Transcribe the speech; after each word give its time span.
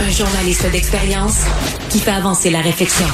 Un 0.00 0.10
journaliste 0.10 0.70
d'expérience 0.72 1.44
qui 1.88 2.00
fait 2.00 2.10
avancer 2.10 2.50
la 2.50 2.60
réflexion. 2.60 3.06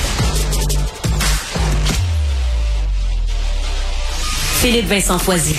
Philippe 4.61 4.87
Vincent 4.87 5.19
Foisy. 5.19 5.54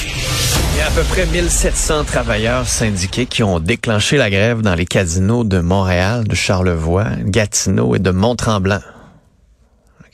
Il 0.74 0.80
y 0.80 0.82
a 0.82 0.88
à 0.88 0.92
peu 0.92 1.04
près 1.04 1.26
1700 1.28 2.06
travailleurs 2.06 2.68
syndiqués 2.68 3.28
qui 3.28 3.44
ont 3.44 3.60
déclenché 3.60 4.18
la 4.18 4.30
grève 4.30 4.62
dans 4.62 4.74
les 4.74 4.86
casinos 4.86 5.44
de 5.44 5.60
Montréal, 5.60 6.28
de 6.28 6.36
Charlevoix, 6.36 7.08
Gatineau 7.24 7.96
et 7.96 8.00
de 8.00 8.12
Mont-Tremblant. 8.12 8.82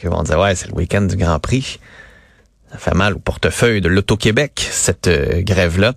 Ils 0.03 0.09
vont 0.09 0.23
ouais, 0.23 0.55
c'est 0.55 0.67
le 0.67 0.75
week-end 0.75 1.01
du 1.01 1.15
Grand 1.15 1.39
Prix. 1.39 1.79
Ça 2.71 2.77
fait 2.77 2.95
mal 2.95 3.13
au 3.13 3.19
portefeuille 3.19 3.79
de 3.79 3.87
l'Auto-Québec, 3.87 4.51
cette 4.57 5.07
euh, 5.07 5.41
grève-là. 5.41 5.93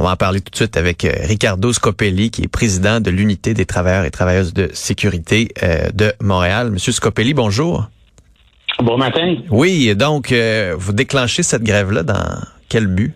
On 0.00 0.04
va 0.04 0.12
en 0.12 0.16
parler 0.16 0.40
tout 0.40 0.50
de 0.50 0.56
suite 0.56 0.76
avec 0.76 1.04
euh, 1.04 1.12
Ricardo 1.22 1.72
Scopelli, 1.72 2.30
qui 2.30 2.42
est 2.42 2.48
président 2.48 3.00
de 3.00 3.10
l'Unité 3.10 3.54
des 3.54 3.66
travailleurs 3.66 4.04
et 4.04 4.10
travailleuses 4.10 4.52
de 4.52 4.68
sécurité 4.72 5.48
euh, 5.62 5.90
de 5.94 6.12
Montréal. 6.20 6.70
Monsieur 6.72 6.92
Scopelli, 6.92 7.34
bonjour. 7.34 7.88
Bon 8.82 8.98
matin. 8.98 9.36
Oui, 9.50 9.94
donc, 9.94 10.32
vous 10.76 10.92
déclenchez 10.92 11.42
cette 11.42 11.62
grève-là 11.62 12.02
dans 12.02 12.40
quel 12.68 12.86
but? 12.86 13.14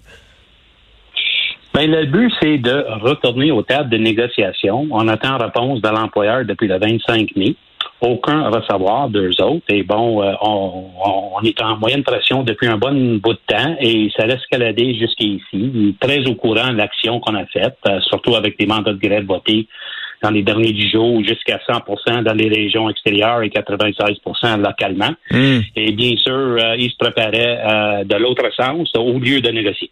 Ben, 1.72 1.90
le 1.90 2.06
but, 2.06 2.30
c'est 2.40 2.58
de 2.58 2.84
retourner 3.02 3.50
aux 3.50 3.62
tables 3.62 3.88
de 3.88 3.96
négociation. 3.96 4.86
On 4.90 5.08
attend 5.08 5.38
réponse 5.38 5.80
de 5.80 5.88
l'employeur 5.88 6.44
depuis 6.44 6.68
le 6.68 6.78
25 6.78 7.30
mai 7.36 7.56
aucun 8.04 8.48
recevoir 8.50 9.08
d'eux 9.08 9.30
autres. 9.40 9.64
Et 9.68 9.82
bon, 9.82 10.22
euh, 10.22 10.32
on, 10.40 11.40
est 11.42 11.60
en 11.60 11.76
moyenne 11.76 12.02
pression 12.02 12.42
depuis 12.42 12.68
un 12.68 12.76
bon 12.76 13.18
bout 13.18 13.32
de 13.32 13.38
temps 13.46 13.76
et 13.80 14.10
ça 14.16 14.26
laisse 14.26 14.40
escalader 14.40 14.94
jusqu'ici. 14.94 15.96
Très 16.00 16.26
au 16.26 16.34
courant 16.34 16.68
de 16.68 16.76
l'action 16.76 17.20
qu'on 17.20 17.34
a 17.34 17.46
faite, 17.46 17.78
euh, 17.88 18.00
surtout 18.08 18.34
avec 18.34 18.56
les 18.58 18.66
mandats 18.66 18.92
de 18.92 18.98
grève 18.98 19.24
votés 19.24 19.66
dans 20.22 20.30
les 20.30 20.42
derniers 20.42 20.72
dix 20.72 20.90
jours, 20.90 21.22
jusqu'à 21.22 21.58
100% 21.68 22.22
dans 22.22 22.32
les 22.32 22.48
régions 22.48 22.88
extérieures 22.88 23.42
et 23.42 23.48
96% 23.48 24.56
localement. 24.58 25.12
Hmm. 25.30 25.60
Et 25.76 25.92
bien 25.92 26.16
sûr, 26.16 26.32
euh, 26.32 26.76
il 26.78 26.90
se 26.90 26.96
préparait 26.96 28.04
de 28.04 28.16
l'autre 28.16 28.44
sens 28.56 28.90
au 28.96 29.18
lieu 29.18 29.40
de 29.40 29.50
négocier. 29.50 29.90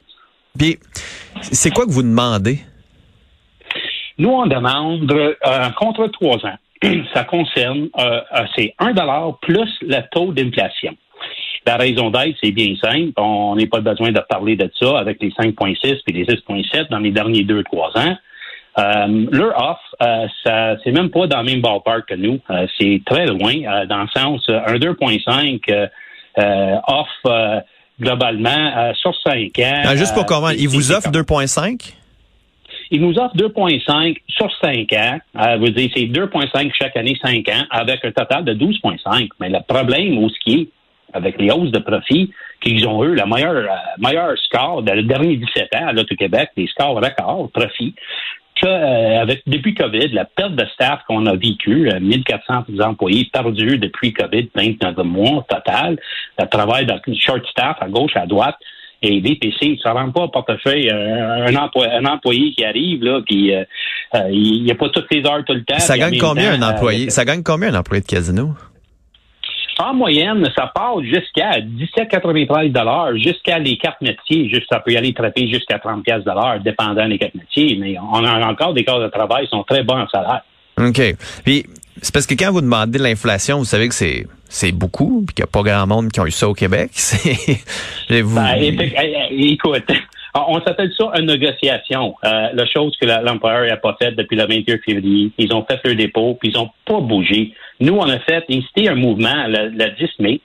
Puis, 0.59 0.79
c'est 1.41 1.71
quoi 1.71 1.85
que 1.85 1.91
vous 1.91 2.03
demandez? 2.03 2.61
Nous, 4.19 4.29
on 4.29 4.47
demande 4.47 5.13
un 5.45 5.71
contrat 5.73 6.07
de 6.07 6.13
trois 6.13 6.37
ans 6.47 6.59
ça 7.15 7.25
concerne, 7.25 7.89
euh, 7.99 8.21
euh, 8.35 8.45
c'est 8.57 8.75
1 8.79 8.93
dollar 8.93 9.39
plus 9.41 9.71
le 9.83 10.01
taux 10.11 10.33
d'inflation. 10.33 10.95
La 11.65 11.77
raison 11.77 12.11
d'être, 12.11 12.37
c'est 12.43 12.51
bien 12.51 12.75
simple. 12.83 13.13
On 13.17 13.55
n'a 13.55 13.67
pas 13.67 13.81
besoin 13.81 14.11
de 14.11 14.21
parler 14.29 14.57
de 14.57 14.69
ça 14.81 14.99
avec 14.99 15.23
les 15.23 15.31
5,6 15.31 16.01
et 16.07 16.13
les 16.13 16.25
6,7 16.25 16.91
dans 16.91 16.99
les 16.99 17.13
derniers 17.13 17.45
2-3 17.45 17.99
ans. 17.99 18.17
Euh, 18.79 19.27
leur 19.31 19.57
offre, 19.57 19.97
euh, 20.03 20.27
ça, 20.45 20.77
c'est 20.83 20.93
même 20.93 21.11
pas 21.11 21.27
dans 21.27 21.43
le 21.43 21.45
même 21.45 21.61
ballpark 21.61 22.09
que 22.09 22.15
nous. 22.15 22.41
Euh, 22.51 22.67
c'est 22.81 23.03
très 23.05 23.27
loin, 23.27 23.87
dans 23.87 24.03
le 24.03 24.09
sens, 24.09 24.43
un 24.49 24.79
2,5 24.79 25.89
offre 26.89 27.63
globalement 28.01 28.93
sur 28.95 29.15
5 29.23 29.59
ans. 29.59 29.83
Ah, 29.85 29.95
juste 29.95 30.15
pour 30.15 30.27
comprendre, 30.27 30.55
ils 30.59 30.69
vous 30.69 30.91
offrent 30.91 31.11
2,5? 31.11 31.95
Il 32.95 33.01
nous 33.01 33.19
offre 33.19 33.35
2,5 33.35 34.19
sur 34.29 34.53
5 34.61 34.93
ans. 34.93 35.19
Euh, 35.41 35.57
vous 35.57 35.71
dire, 35.71 35.89
c'est 35.97 36.03
2,5 36.03 36.73
chaque 36.79 36.95
année, 36.95 37.17
5 37.25 37.49
ans, 37.49 37.65
avec 37.71 38.05
un 38.05 38.13
total 38.13 38.45
de 38.45 38.53
12,5. 38.53 39.29
Mais 39.41 39.49
le 39.49 39.61
problème 39.67 40.23
au 40.23 40.29
ski, 40.29 40.69
avec 41.15 41.41
les 41.41 41.51
hausses 41.51 41.71
de 41.71 41.79
profit, 41.79 42.31
qu'ils 42.61 42.87
ont 42.87 43.03
eu 43.03 43.15
le 43.15 43.25
meilleur, 43.25 43.55
euh, 43.55 43.77
meilleur 43.99 44.37
score 44.37 44.83
dans 44.83 44.93
les 44.93 45.05
derniers 45.05 45.39
17 45.39 45.75
ans 45.77 45.87
à 45.87 45.93
l'Auto-Québec, 45.95 46.51
des 46.55 46.67
scores 46.67 46.97
records, 46.97 47.51
profit, 47.51 47.95
que, 48.61 48.67
euh, 48.67 49.23
avec, 49.23 49.41
depuis 49.47 49.73
COVID, 49.73 50.09
la 50.09 50.27
perte 50.27 50.55
de 50.55 50.67
staff 50.75 51.01
qu'on 51.09 51.25
a 51.25 51.35
vécu, 51.35 51.91
1400 51.99 52.65
employés 52.81 53.27
perdus 53.33 53.79
depuis 53.79 54.13
COVID, 54.13 54.51
29 54.55 54.99
mois 54.99 55.47
total, 55.49 55.99
le 56.39 56.45
travail 56.45 56.85
de 56.85 56.93
short 57.15 57.47
staff 57.47 57.79
à 57.81 57.89
gauche, 57.89 58.17
à 58.17 58.27
droite, 58.27 58.59
et 59.03 59.21
VPC, 59.21 59.79
ça 59.83 59.93
rentre 59.93 60.13
pas 60.13 60.23
au 60.23 60.29
portefeuille 60.29 60.89
euh, 60.89 61.47
un, 61.49 61.57
un, 61.57 62.05
employé 62.07 62.53
qui 62.53 62.65
arrive 62.65 63.03
là, 63.03 63.21
puis 63.27 63.55
euh, 63.55 63.65
euh, 64.15 64.29
il 64.31 64.63
n'y 64.63 64.71
a 64.71 64.75
pas 64.77 64.89
toutes 64.91 65.13
les 65.13 65.27
heures 65.27 65.45
tout 65.45 65.55
le 65.55 65.65
temps. 65.65 65.79
Ça 65.79 65.99
gagne 65.99 66.19
combien 66.19 66.53
un 66.53 66.63
employé? 66.63 67.11
Ça 67.11 67.25
gagne 67.25 67.43
combien 67.43 67.75
un 67.75 67.79
employé 67.79 68.03
de 68.03 68.07
casino? 68.07 68.51
En 69.79 69.95
moyenne, 69.95 70.49
ça 70.55 70.71
part 70.73 71.03
jusqu'à 71.03 71.59
17,93 71.59 73.17
jusqu'à 73.17 73.59
les 73.59 73.77
quatre 73.79 74.01
métiers. 74.03 74.49
Juste, 74.49 74.67
ça 74.71 74.79
peut 74.79 74.93
y 74.93 74.97
aller 74.97 75.13
traiter 75.13 75.49
jusqu'à 75.49 75.79
30 75.79 76.05
pièces 76.05 76.23
dépendant 76.63 77.09
des 77.09 77.19
quatre 77.19 77.35
métiers. 77.35 77.77
Mais 77.81 77.97
on 77.99 78.23
a 78.23 78.47
encore 78.47 78.75
des 78.75 78.85
cas 78.85 79.01
de 79.01 79.09
travail 79.09 79.45
qui 79.45 79.51
sont 79.51 79.65
très 79.65 79.83
bons 79.83 79.99
en 79.99 80.09
salaire. 80.09 80.43
OK. 80.79 81.01
Puis, 81.45 81.65
c'est 82.01 82.13
parce 82.13 82.27
que 82.27 82.35
quand 82.35 82.53
vous 82.53 82.61
demandez 82.61 82.99
l'inflation, 82.99 83.59
vous 83.59 83.65
savez 83.65 83.89
que 83.89 83.95
c'est 83.95 84.27
c'est 84.53 84.73
beaucoup, 84.73 85.25
puis 85.27 85.35
qu'il 85.35 85.43
n'y 85.43 85.49
a 85.49 85.51
pas 85.51 85.63
grand 85.63 85.87
monde 85.87 86.13
qui 86.13 86.21
a 86.21 86.27
eu 86.27 86.31
ça 86.31 86.47
au 86.47 86.53
Québec. 86.53 86.91
vous... 88.11 88.35
Ben, 88.35 88.57
écoute, 89.31 89.85
on 90.35 90.61
s'appelle 90.61 90.93
ça 90.97 91.11
une 91.19 91.27
négociation. 91.27 92.15
Euh, 92.23 92.51
la 92.53 92.67
chose 92.67 92.95
que 93.01 93.07
l'employeur 93.07 93.67
n'a 93.67 93.79
pas 93.79 93.97
faite 94.01 94.15
depuis 94.15 94.37
le 94.37 94.47
21 94.47 94.79
février, 94.85 95.33
ils 95.39 95.55
ont 95.55 95.65
fait 95.65 95.81
leur 95.83 95.97
dépôt, 95.97 96.37
puis 96.39 96.51
ils 96.51 96.55
n'ont 96.55 96.69
pas 96.85 97.01
bougé. 97.01 97.55
Nous, 97.81 97.95
on 97.95 98.07
a 98.11 98.19
fait 98.19 98.45
inciter 98.51 98.91
un 98.91 98.95
mouvement 98.95 99.47
le, 99.49 99.71
10 99.71 100.11
mai. 100.19 100.41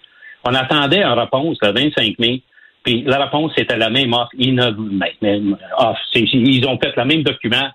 On 0.46 0.54
attendait 0.54 1.04
une 1.04 1.20
réponse 1.20 1.58
le 1.62 1.74
25 1.74 2.18
mai. 2.18 2.42
Puis 2.84 3.04
la 3.06 3.26
réponse 3.26 3.52
était 3.58 3.76
la 3.76 3.90
même 3.90 4.14
offre. 4.14 4.32
Ils, 4.38 4.58
ils 6.16 6.66
ont 6.66 6.80
fait 6.80 6.96
le 6.96 7.04
même 7.04 7.24
document 7.24 7.70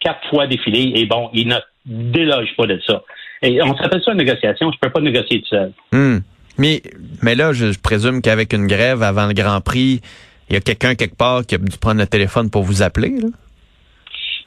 quatre 0.00 0.28
fois 0.30 0.48
défilé 0.48 0.92
et 0.96 1.06
bon, 1.06 1.30
ils 1.32 1.46
ne 1.46 1.58
délogent 1.86 2.56
pas 2.56 2.66
de 2.66 2.80
ça. 2.84 3.04
Et 3.42 3.62
on 3.62 3.76
s'appelle 3.76 4.02
ça 4.04 4.12
une 4.12 4.18
négociation. 4.18 4.70
Je 4.72 4.78
peux 4.80 4.90
pas 4.90 5.00
négocier 5.00 5.40
tout 5.40 5.48
seul. 5.48 5.72
Hmm. 5.92 6.18
Mais, 6.58 6.82
mais 7.22 7.34
là, 7.34 7.52
je, 7.52 7.78
présume 7.78 8.22
qu'avec 8.22 8.52
une 8.52 8.66
grève 8.66 9.02
avant 9.02 9.26
le 9.26 9.34
Grand 9.34 9.60
Prix, 9.60 10.00
il 10.48 10.54
y 10.54 10.56
a 10.56 10.60
quelqu'un 10.60 10.94
quelque 10.94 11.16
part 11.16 11.44
qui 11.44 11.54
a 11.54 11.58
dû 11.58 11.76
prendre 11.78 12.00
le 12.00 12.06
téléphone 12.06 12.50
pour 12.50 12.62
vous 12.62 12.82
appeler. 12.82 13.10
Là? 13.20 13.28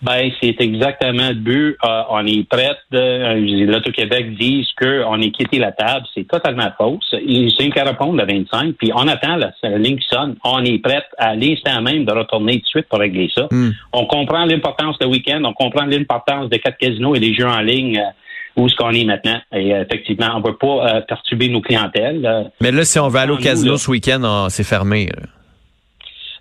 Ben, 0.01 0.31
c'est 0.41 0.55
exactement 0.61 1.27
le 1.27 1.35
but. 1.35 1.77
Euh, 1.83 2.01
on 2.09 2.25
est 2.25 2.47
prêt. 2.47 2.71
Euh, 2.93 3.65
L'Auto-Québec 3.65 4.37
dit 4.39 4.65
qu'on 4.79 5.19
est 5.19 5.31
quitté 5.31 5.59
la 5.59 5.73
table. 5.73 6.05
C'est 6.15 6.25
totalement 6.25 6.71
fausse. 6.77 7.13
Ils 7.21 7.53
ont 7.59 7.69
qu'à 7.69 7.83
répondre 7.83 8.15
le 8.15 8.25
25. 8.25 8.75
Puis 8.75 8.91
on 8.95 9.07
attend 9.09 9.35
la, 9.35 9.51
ligne 9.77 9.97
qui 9.97 10.07
sonne. 10.07 10.35
On 10.45 10.63
est 10.63 10.79
prêt 10.79 11.03
à 11.17 11.35
l'instant 11.35 11.81
même 11.81 12.05
de 12.05 12.13
retourner 12.13 12.59
tout 12.59 12.61
de 12.61 12.67
suite 12.67 12.87
pour 12.87 12.99
régler 12.99 13.29
ça. 13.35 13.47
Hmm. 13.51 13.71
On 13.91 14.05
comprend 14.05 14.45
l'importance 14.45 14.95
le 15.01 15.07
week-end. 15.07 15.41
On 15.43 15.53
comprend 15.53 15.85
l'importance 15.85 16.49
des 16.49 16.59
quatre 16.59 16.77
casinos 16.77 17.15
et 17.15 17.19
des 17.19 17.33
jeux 17.33 17.47
en 17.47 17.59
ligne. 17.59 17.97
Euh, 17.97 18.11
où 18.55 18.67
ce 18.69 18.75
qu'on 18.75 18.91
est 18.91 19.05
maintenant. 19.05 19.39
Et 19.53 19.73
euh, 19.73 19.83
effectivement, 19.83 20.31
on 20.35 20.39
ne 20.39 20.43
peut 20.43 20.57
pas 20.57 20.67
euh, 20.97 21.01
perturber 21.01 21.49
nos 21.49 21.61
clientèles. 21.61 22.25
Euh. 22.25 22.43
Mais 22.61 22.71
là, 22.71 22.83
si 22.83 22.99
on 22.99 23.07
va 23.07 23.21
aller 23.21 23.33
au 23.33 23.37
casino 23.37 23.77
ce 23.77 23.89
week-end, 23.89 24.47
c'est 24.49 24.63
fermé. 24.63 25.09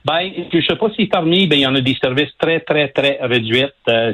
Ben, 0.04 0.30
je 0.52 0.60
sais 0.60 0.76
pas 0.76 0.88
si 0.91 1.02
c'est 1.02 1.10
fermé, 1.10 1.46
ben 1.46 1.56
il 1.56 1.62
y 1.62 1.66
en 1.66 1.74
a 1.74 1.80
des 1.80 1.96
services 2.00 2.30
très, 2.38 2.60
très, 2.60 2.88
très 2.88 3.19
réduits. 3.20 3.66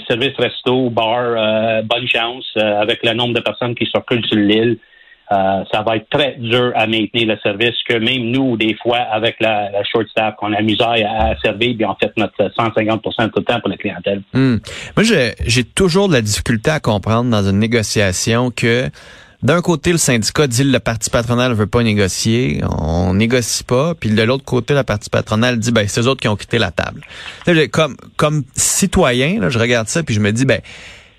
services 0.08 0.34
resto, 0.38 0.90
bar, 0.90 1.82
bonne 1.84 2.08
chance, 2.08 2.46
avec 2.56 3.04
le 3.04 3.12
nombre 3.12 3.34
de 3.34 3.40
personnes 3.40 3.74
qui 3.74 3.86
circulent 3.86 4.24
sur 4.26 4.36
l'île. 4.36 4.78
Euh, 5.34 5.64
ça 5.72 5.82
va 5.82 5.96
être 5.96 6.08
très 6.10 6.36
dur 6.38 6.72
à 6.74 6.86
maintenir 6.86 7.26
le 7.26 7.36
service 7.42 7.74
que 7.88 7.94
même 7.94 8.30
nous, 8.30 8.56
des 8.56 8.76
fois, 8.80 8.98
avec 8.98 9.36
la, 9.40 9.70
short 9.84 10.06
staff, 10.08 10.36
qu'on 10.36 10.52
a 10.52 10.60
misère 10.62 10.88
à, 10.90 11.34
servir, 11.40 11.74
puis 11.76 11.84
on 11.84 11.94
fait 11.94 12.12
notre 12.16 12.52
150 12.54 13.02
tout 13.02 13.10
le 13.18 13.42
temps 13.42 13.60
pour 13.60 13.68
la 13.68 13.76
clientèle. 13.76 14.22
Hmm. 14.32 14.56
Moi, 14.96 15.04
j'ai 15.04 15.64
toujours 15.64 16.08
de 16.08 16.14
la 16.14 16.22
difficulté 16.22 16.70
à 16.70 16.80
comprendre 16.80 17.30
dans 17.30 17.42
une 17.48 17.58
négociation 17.58 18.50
que 18.50 18.88
d'un 19.42 19.60
côté, 19.60 19.92
le 19.92 19.98
syndicat 19.98 20.46
dit 20.46 20.64
le 20.64 20.78
parti 20.78 21.10
patronal 21.10 21.52
veut 21.52 21.66
pas 21.66 21.82
négocier, 21.82 22.62
on 22.78 23.12
négocie 23.12 23.62
pas, 23.62 23.94
puis 23.94 24.10
de 24.10 24.22
l'autre 24.22 24.44
côté, 24.44 24.72
la 24.72 24.84
partie 24.84 25.10
patronale 25.10 25.58
dit 25.58 25.70
ben 25.70 25.86
c'est 25.86 26.00
eux 26.00 26.08
autres 26.08 26.22
qui 26.22 26.28
ont 26.28 26.36
quitté 26.36 26.58
la 26.58 26.70
table. 26.70 27.02
Comme 27.70 27.96
comme 28.16 28.44
citoyen, 28.54 29.40
là, 29.40 29.50
je 29.50 29.58
regarde 29.58 29.88
ça 29.88 30.02
puis 30.02 30.14
je 30.14 30.20
me 30.20 30.32
dis 30.32 30.46
ben 30.46 30.60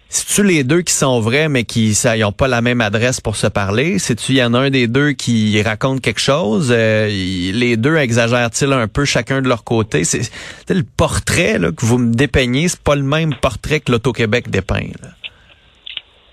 c'est-tu 0.09 0.47
les 0.47 0.63
deux 0.63 0.81
qui 0.81 0.93
sont 0.93 1.19
vrais, 1.19 1.49
mais 1.49 1.63
qui 1.63 1.93
n'ont 2.19 2.31
pas 2.31 2.47
la 2.47 2.61
même 2.61 2.81
adresse 2.81 3.19
pour 3.19 3.35
se 3.35 3.47
parler? 3.47 3.99
C'est-tu 3.99 4.33
y 4.33 4.43
en 4.43 4.53
a 4.53 4.59
un 4.59 4.69
des 4.69 4.87
deux 4.87 5.11
qui 5.11 5.61
raconte 5.61 6.01
quelque 6.01 6.21
chose? 6.21 6.73
Euh, 6.75 7.07
les 7.07 7.75
deux 7.75 7.97
exagèrent-ils 7.97 8.71
un 8.71 8.87
peu 8.87 9.05
chacun 9.05 9.41
de 9.41 9.47
leur 9.47 9.63
côté? 9.63 10.03
C'est 10.03 10.29
le 10.69 10.83
portrait 10.83 11.59
là, 11.59 11.71
que 11.71 11.85
vous 11.85 11.97
me 11.97 12.13
dépeignez, 12.13 12.67
c'est 12.67 12.83
pas 12.83 12.95
le 12.95 13.03
même 13.03 13.33
portrait 13.35 13.79
que 13.79 13.91
l'Auto-Québec 13.91 14.49
dépeint. 14.49 14.87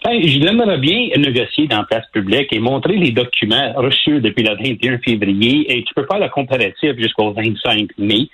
Ben, 0.05 0.21
je 0.21 0.39
l'aimerais 0.41 0.79
bien 0.79 1.09
négocier 1.17 1.69
dans 1.69 1.79
la 1.79 1.85
place 1.85 2.07
publique 2.13 2.53
et 2.53 2.59
montrer 2.59 2.97
les 2.97 3.13
documents 3.13 3.73
reçus 3.77 4.21
depuis 4.21 4.43
le 4.43 4.57
21 4.57 4.99
février. 4.99 5.73
Et 5.73 5.85
tu 5.85 5.95
peux 5.95 6.07
faire 6.11 6.19
la 6.19 6.29
comparative 6.29 6.97
jusqu'au 6.99 7.33
25 7.33 7.89
mai. 7.99 8.29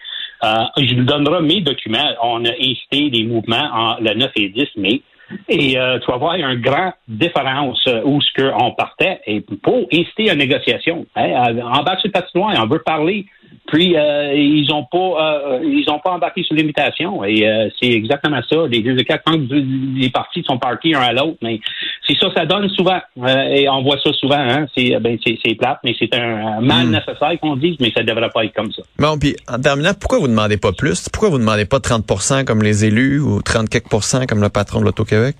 Euh, 0.44 0.64
je 0.78 0.94
lui 0.94 1.04
donnerai 1.04 1.42
mes 1.42 1.60
documents. 1.60 2.08
On 2.22 2.44
a 2.46 2.52
incité 2.52 3.10
des 3.10 3.24
mouvements 3.24 3.68
en, 3.72 3.96
le 4.00 4.14
9 4.14 4.30
et 4.36 4.48
10 4.48 4.66
mai. 4.76 5.02
Et 5.48 5.78
euh, 5.78 5.98
tu 5.98 6.10
vas 6.10 6.16
voir, 6.16 6.36
il 6.36 6.40
y 6.40 6.44
a 6.44 6.52
une 6.52 6.60
grande 6.60 6.92
différence 7.06 7.82
euh, 7.86 8.02
où 8.04 8.20
ce 8.20 8.30
qu'on 8.34 8.72
partait 8.72 9.20
et 9.26 9.40
pour 9.40 9.86
inciter 9.92 10.30
à 10.30 10.32
une 10.32 10.38
négociation. 10.38 11.06
Hein, 11.16 11.54
bas 11.84 11.96
de 12.02 12.10
patinoire, 12.10 12.54
on 12.58 12.66
veut 12.66 12.82
parler 12.82 13.26
Puis 13.66 13.96
euh, 13.96 14.32
ils 14.34 14.72
ont 14.72 14.84
pas 14.84 14.98
euh, 14.98 15.60
ils 15.62 15.88
ont 15.90 15.98
pas 15.98 16.12
embarqué 16.12 16.42
sur 16.42 16.54
l'imitation 16.54 17.22
et 17.24 17.46
euh, 17.46 17.68
c'est 17.80 17.90
exactement 17.90 18.40
ça. 18.48 18.66
Les 18.66 18.80
deux 18.80 18.98
écarts 18.98 19.22
quand 19.24 19.38
les 19.50 20.10
partis 20.10 20.42
sont 20.44 20.58
partis 20.58 20.94
un 20.94 21.00
à 21.00 21.12
l'autre, 21.12 21.38
mais 21.42 21.60
c'est 22.08 22.16
ça 22.18 22.28
ça 22.34 22.46
donne 22.46 22.68
souvent 22.70 23.00
et 23.26 23.68
on 23.68 23.82
voit 23.82 23.98
ça 24.02 24.12
souvent. 24.14 24.38
Hein, 24.38 24.66
c'est 24.76 24.98
ben 25.00 25.18
c'est 25.24 25.54
plate, 25.54 25.80
mais 25.84 25.94
c'est 25.98 26.14
un, 26.14 26.60
mal 26.60 26.86
hmm. 26.86 26.90
nécessaire 26.90 27.40
qu'on 27.40 27.56
dit, 27.56 27.76
mais 27.80 27.92
ça 27.94 28.02
devrait 28.02 28.30
pas 28.30 28.44
être 28.44 28.54
comme 28.54 28.72
ça. 28.72 28.82
Bon 28.98 29.18
puis 29.18 29.36
en 29.48 29.60
terminant, 29.60 29.92
pourquoi 29.98 30.18
vous 30.18 30.28
demandez 30.28 30.56
pas 30.56 30.72
plus? 30.72 31.08
Pourquoi 31.08 31.30
vous 31.30 31.38
demandez 31.38 31.64
pas 31.64 31.78
30% 31.78 32.44
comme 32.44 32.62
les 32.62 32.84
élus 32.84 33.20
ou 33.20 33.42
30 33.42 33.68
quelques 33.68 33.88
comme 34.28 34.42
le 34.42 34.48
patron 34.48 34.80
de 34.80 34.84
l'Auto-Québec? 34.84 35.36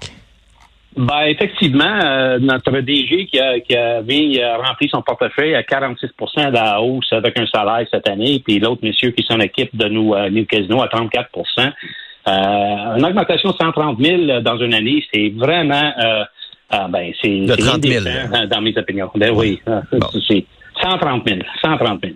Ben, 0.97 1.27
effectivement, 1.27 2.01
euh, 2.05 2.39
notre 2.41 2.81
DG 2.81 3.27
qui, 3.27 3.39
a, 3.39 3.61
qui 3.61 3.77
avait 3.77 4.41
rempli 4.57 4.89
son 4.89 5.01
portefeuille 5.03 5.55
à 5.55 5.63
46 5.63 6.07
de 6.07 6.53
la 6.53 6.81
hausse 6.81 7.13
avec 7.13 7.39
un 7.39 7.47
salaire 7.47 7.87
cette 7.93 8.09
année, 8.09 8.43
puis 8.45 8.59
l'autre 8.59 8.81
monsieur 8.83 9.11
qui 9.11 9.23
s'en 9.23 9.39
occupe 9.39 9.77
de 9.77 9.87
nous, 9.89 10.15
euh, 10.15 10.29
nous 10.29 10.45
Casino 10.47 10.83
à 10.83 10.89
34% 10.89 11.29
euh, 11.59 12.97
Une 12.97 13.05
augmentation 13.05 13.51
de 13.51 13.57
130 13.61 14.03
000 14.03 14.41
dans 14.41 14.59
une 14.59 14.75
année, 14.75 15.05
c'est 15.13 15.29
vraiment... 15.37 15.93
Euh, 16.71 16.77
ah, 16.77 16.89
ben, 16.89 17.13
c'est... 17.23 17.47
De 17.47 17.55
30 17.55 17.83
000. 17.83 18.05
Dans 18.51 18.61
mes 18.61 18.77
opinions. 18.77 19.11
Ben 19.15 19.31
oui, 19.35 19.61
c'est 20.29 20.45
130 20.83 21.27
000. 21.27 21.41
130 21.63 22.01
000. 22.03 22.15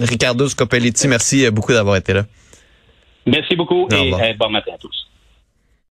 Ricardo 0.00 0.48
Scopelletti, 0.48 1.08
merci 1.08 1.50
beaucoup 1.50 1.72
d'avoir 1.72 1.96
été 1.96 2.14
là. 2.14 2.24
Merci 3.26 3.54
beaucoup 3.54 3.88
et 3.92 4.34
bon 4.34 4.50
matin 4.50 4.72
à 4.74 4.78
tous. 4.78 5.11